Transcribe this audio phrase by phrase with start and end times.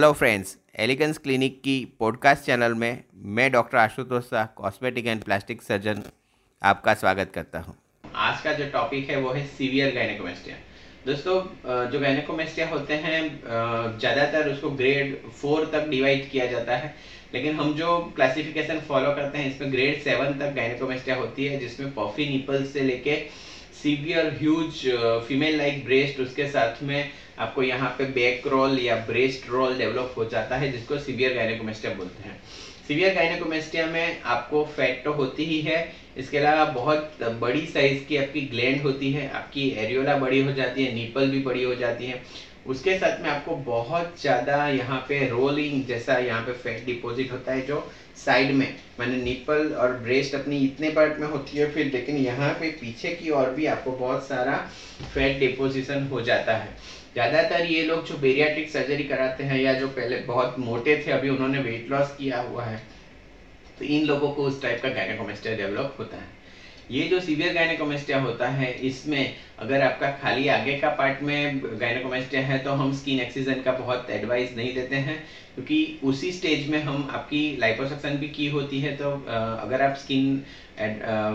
[0.00, 3.02] Hello friends elegance clinic की podcast channel में
[3.36, 6.02] मैं doctor Ashutosh Shah cosmetic and plastic surgeon
[6.62, 7.74] आपका स्वागत करता हूँ।
[8.16, 10.56] आज का जो टॉपिक है वो है सीवियर गायनेकोमेस्टिया
[11.06, 11.40] दोस्तों
[11.90, 13.22] जो गायनेकोमेस्टिया होते हैं
[13.98, 16.94] ज़्यादातर उसको ग्रेड फोर तक डिवाइड किया जाता है
[17.34, 21.92] लेकिन हम जो क्लासिफिकेशन फॉलो करते हैं, इसमें ग्रेड सेवन तक गायनेकोमेस्टिया होती है, जिसमें
[21.94, 23.16] पॉफी निपल्स से लेके
[23.82, 24.80] severe huge
[25.28, 30.14] female like breast उसके साथ में आपको यहाँ पे बैक रोल या ब्रेस्ट रोल डेवलप
[30.16, 32.40] हो जाता है, जिसको सीवियर गायनेकोमेस्टिया बोलते हैं।
[32.88, 35.76] सीवियर गायनेकोमेस्टिया में आपको फैट तो होती ही है,
[36.16, 40.84] इसके अलावा बहुत बड़ी साइज़ की आपकी ग्लैंड होती है, आपकी एरियोला बड़ी हो जाती
[40.84, 42.22] है नीपल भी बड़ी हो जाती है।
[42.68, 47.52] उसके साथ में आपको बहुत ज़्यादा यहाँ पे रोलिंग जैसा यहाँ पे फैट डिपॉजिट होता
[47.52, 47.80] है जो
[48.16, 52.52] साइड में। मैंने निपल और ब्रेस्ट अपनी इतने पार्ट में होती है फिर, लेकिन यहाँ
[52.54, 54.56] पे पीछे की और भी आपको बहुत सारा
[55.04, 56.76] फैट डिपोजिशन हो जाता है।
[57.14, 61.28] ज़्यादातर ये लोग जो बेरियाट्रिक सर्जरी कराते हैं या जो पहले बहुत मोटे थे, अभी
[61.28, 62.82] उन्होंने वेट लॉस किया हुआ है
[63.78, 66.36] तो इन लोगों को उस टाइप का गायनेकोमेस्टिया डेवलप होता है।
[66.90, 72.42] ये जो सीवियर गायनेकोमेस्टिया होता है, इसमें अगर आपका खाली आगे का पार्ट में गायनेकोमेस्टिया
[72.42, 75.18] है तो हम स्किन एक्सीजन का बहुत एडवाइस नहीं देते हैं,
[75.54, 79.10] क्योंकि उसी स्टेज में हम आपकी लाइपोसक्शन भी की होती है तो
[79.58, 80.42] अगर आप स्किन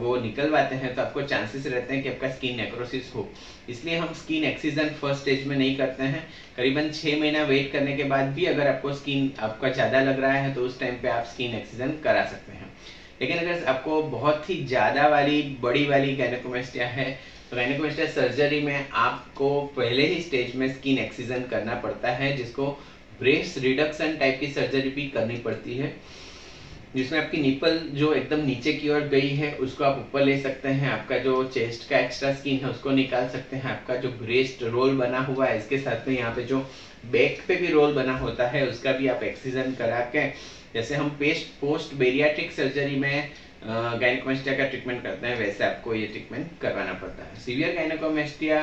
[0.00, 3.28] वो निकलवाते हैं तो आपको चांसेस रहते हैं कि आपका स्किन नेक्रोसिस हो।
[3.68, 7.96] इसलिए हम स्किन एक्सीजन फ़र्स्ट स्टेज में नहीं करते हैं। करीबन छः महीना वेट करने
[7.96, 11.08] के बाद भी अगर आपको स्किन आपका ज़्यादा लग रहा है तो उस टाइम पे
[11.10, 12.55] आप स्किन एक्सीजन करा सकते हैं।
[13.20, 17.10] लेकिन अगर आपको बहुत ही ज़्यादा वाली, बड़ी वाली गैनकोमेस्टिया है
[17.50, 22.66] तो गायनेकोमेस्टिया सर्जरी में आपको पहले ही स्टेज में स्किन एक्सीजन करना पड़ता है, जिसको
[23.18, 25.94] ब्रेस रिडक्शन टाइप की सर्जरी भी करनी पड़ती है।
[26.96, 30.68] जिसमें आपकी निपल जो एकदम नीचे की ओर गई है, उसको आप ऊपर ले सकते
[30.68, 34.62] हैं, आपका जो चेस्ट का एक्स्ट्रा स्किन है, उसको निकाल सकते हैं, आपका जो ब्रेस्ट
[34.64, 36.58] रोल बना हुआ है, इसके साथ में यहाँ पे जो
[37.12, 40.28] बैक पे भी रोल बना होता है, उसका भी आप एक्सीजन करा के,
[40.74, 43.30] जैसे हम पेस्ट पोस्ट बेरियाट्रिक सर्जरी में
[43.64, 48.62] गायनकोमेस्टिया का ट्रीटमेंट करते हैं, वैसे आपको ये ट्रीटमेंट करवाना पड़ता है। सीवियर गायनकोमेस्टिया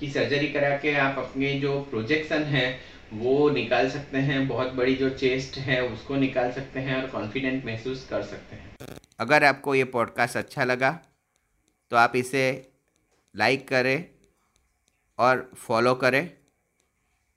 [0.00, 2.66] की सर्जरी करा के आप अपने जो प्रोजेक्शन है
[3.14, 7.64] वो निकाल सकते हैं, बहुत बड़ी जो चेस्ट है, उसको निकाल सकते हैं और कॉन्फिडेंट
[7.64, 10.90] महसूस कर सकते हैं। अगर आपको ये पॉडकास्ट अच्छा लगा
[11.90, 12.44] तो आप इसे
[13.34, 14.04] लाइक करें
[15.18, 16.30] और फॉलो करें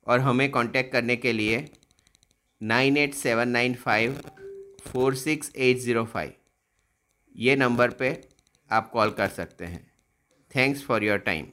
[0.07, 1.65] और हमें कांटेक्ट करने के लिए
[2.61, 4.19] nine eight seven nine five
[4.83, 6.33] four six eight zero five
[7.35, 8.09] ये नंबर पे
[8.71, 9.85] आप कॉल कर सकते हैं।
[10.51, 11.45] Thanks for your time